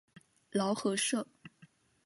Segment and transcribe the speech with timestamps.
[0.49, 1.27] 劳合社。